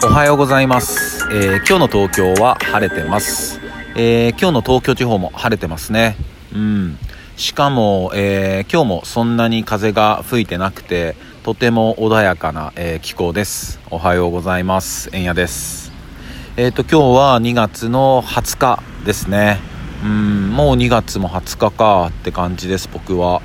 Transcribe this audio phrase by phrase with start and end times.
[0.00, 3.58] おはようございます、えー、今日の東京は晴れてます、
[3.96, 6.16] えー、今日の東京地方も晴れてますね。
[6.54, 6.98] うん。
[7.36, 13.80] しかも、えー、今日もそんなに風が吹いてなくてとても穏やかな、え気候です。
[13.90, 15.10] おはようございます。
[15.12, 15.90] えんやです。
[16.56, 19.77] えっ、と今日は2月の20日ですね。
[20.04, 20.50] うん。
[20.50, 23.42] もう2月も20日かって感じです僕は。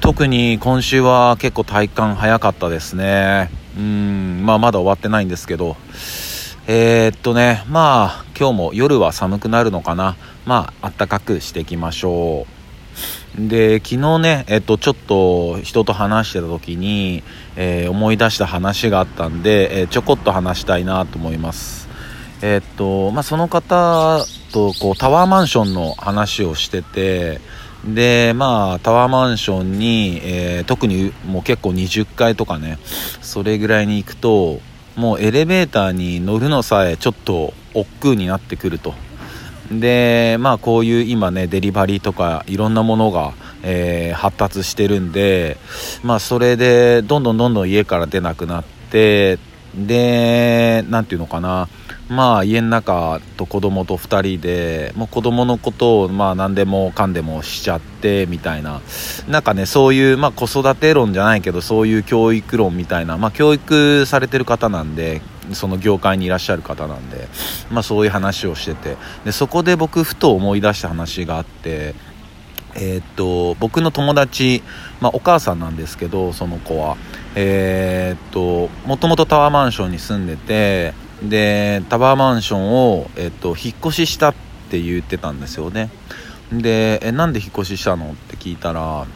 [0.00, 3.50] 特に今週は結構体感早かったですね。
[3.76, 4.42] うん。
[4.44, 5.76] まあまだ終わってないんですけど。
[6.66, 7.64] えー、っとね。
[7.68, 10.16] まあ今日も夜は寒くなるのかな。
[10.44, 12.56] まあ暖かくしていきましょう。
[13.38, 17.22] で昨日ねえっとちょっと人と話してた時に、
[17.56, 21.88] えー、思い出した話があったんで、えー、ちょこっと話したいなと思います。
[22.42, 24.24] えっとまあその方
[24.56, 27.40] とこうタワーマンションの話をしてて
[27.84, 32.78] でまあタワーマンションに、えー、特にもう結構20階とかね
[33.20, 34.60] それぐらいに行くと
[34.96, 38.94] もうエレベーターに乗るのさえちょっと億劫になってくると。
[39.70, 43.34] でまあこういう今ねデリバリーとかいろんなものが、
[43.64, 45.58] えー、発達してるんで
[46.04, 49.40] まあそれでどんどんどんどん家から出なくなって
[49.76, 51.68] で何て言うのかな。
[52.08, 58.80] まあ家の中と子供と2人でもう子供のことをまあ何でもかんでもしちゃってみたいな。
[59.28, 63.16] なんかねそういうまあ子育て論じゃないけどそういう教育論みたいな。
[63.18, 65.20] まあ教育されてる方なんで
[65.52, 67.28] その業界にいらっしゃる方なんで
[67.70, 68.96] まあそういう話をしてて。
[69.24, 71.94] でそこで僕ふと思い出した話があって
[72.76, 74.62] えー、っと僕の友達、
[75.00, 76.96] まあ、お母さんなんですけどその子は。
[77.34, 84.34] えー、っともともとタワーマンションに住んでてでタワーマンションを、えっと、引っ越ししたっ
[84.70, 85.90] て言ってたんですよね。
[86.52, 88.12] でえなんで引っ越ししたの？
[88.12, 89.06] って聞いたら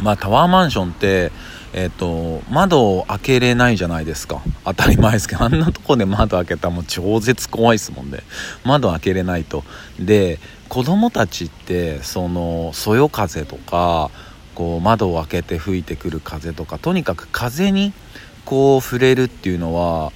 [0.00, 1.32] まあタワーマンションって
[1.72, 8.20] えっと窓を開けれないじゃないですか当たり前ですけど あんなとこで窓開けたらもう超絶怖いですもんね
[8.64, 9.64] 窓開けれないと
[9.98, 14.10] で子供たちってそのそよ風とか
[14.54, 17.92] こう窓を開けて吹いてくる風とかとにかく風に
[18.44, 20.12] こう触れるっていうのは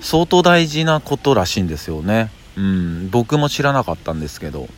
[0.00, 2.30] 相当大事なことらしいんですよね。
[2.56, 4.68] うん、僕も知らなかったんですけど。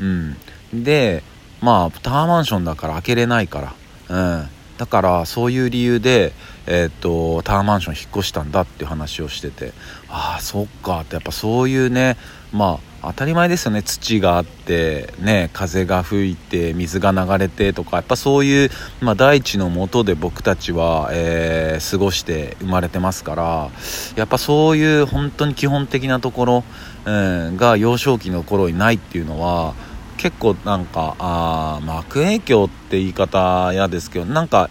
[0.00, 0.36] うん。
[0.72, 1.22] で、
[1.60, 3.74] まあ、タワーマンションだから開けれないから。
[4.12, 4.48] うん。
[4.78, 6.32] だからそういう理由で、
[6.66, 9.72] えー、っとタワーマンション引っ越したんだっていう話をしてて
[10.08, 12.16] ああそっかってやっぱそういうね
[12.52, 23.70] まあ当たり前ですよね土があってね風が吹いて水が流れてとかやっぱそういう、まあ、大地のもとで僕たちは、えー、過ごして生まれてますから
[24.16, 26.64] やっぱそういう本当に基本的なところ、
[27.04, 27.10] う
[27.50, 29.74] ん、が幼少期の頃にないっていうのは
[30.16, 34.70] 結構なんかあ、悪影響って言い方嫌ですけどなんか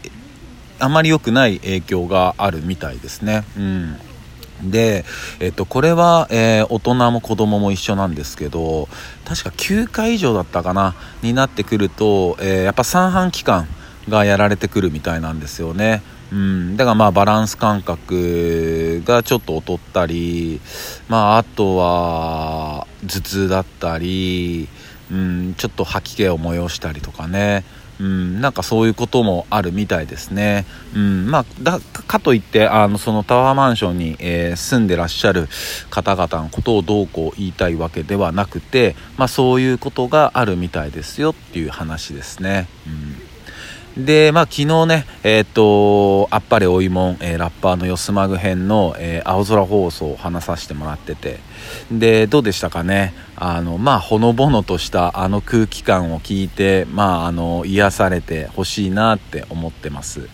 [0.79, 3.43] あまり良くない影響があるみたいですね。
[3.57, 3.99] うん
[4.63, 5.05] で、
[5.39, 8.87] えっと、これは、えー、大人も子供も一緒なんですけど、
[9.25, 13.67] 確か9回以上だったかな、になってくると、えー、やっぱ三半規管
[14.07, 16.03] がやられてくるみたいなんですよね。
[16.31, 20.61] うん、だからまあバランス感覚がちょっと劣ったり、
[21.09, 24.69] まああとは頭痛だったり、
[25.11, 27.63] うん、ちょっと吐き気を催したりとかね、
[27.99, 30.65] うん、なんかそういうこともあるみたいですね。
[30.95, 35.47] うん、まあ、だかといって、あの、そのタワーマンションに、えー、住んでらっしゃる
[35.91, 42.67] 方々のことをどうこう言いたいわけではなくて、まあそういうことがあるみたいですよっていう話ですね。
[42.87, 43.10] うん
[43.97, 51.39] で、まあ、昨日ね、えっ、と、あっぱれおいもん、えー、ラッパーのよすまぐ編の、えー、青空放送を話させてもらってて、
[51.91, 53.13] で、どうでしたかね？
[53.43, 60.29] あの、まあ、ほのぼのとしたあの空気感を聞いて、まあ、あの、癒されてほしいなって思ってます。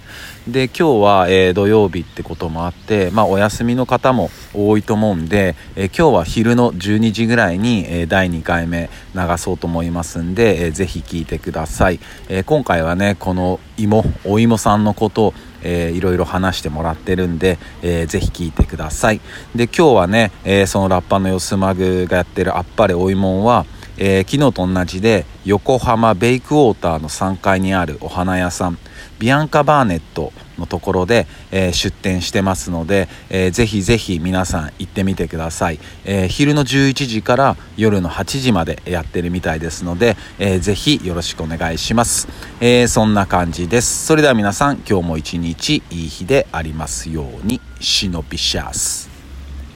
[0.46, 12.02] で、今日は、えー、土曜日ってこともあって、まあ、お休みの方も多いと思うんで、え今日は昼の12時ぐらいに、え第2回目流そうと思いますんで、えー、ぜひ聞いてください。
[12.28, 19.22] え今回はね、このの芋お芋さんのことを、えー、いろいろ話してもらってるんで、えー、ぜひ聞いてください。
[19.56, 23.66] で今日はね、えー、そのラッパのよすまぐがやってるあっぱれお芋は
[24.00, 28.78] えー、昨日と同じで横浜ベイクウォーターの3階にあるお花屋さん
[29.18, 42.28] ビアンカ・バーネットのところで、えー、出店してますので、えー、ぜひぜひ皆さん行ってみてください、えー、昼の11時から夜の8時までやってるみたいですので、えー、ぜひよろしくお願いします、
[42.60, 44.06] えー、そんな感じです。
[44.06, 47.62] それでは皆さん今日も一日いい日でありますように。
[47.80, 49.17] シノピシャス。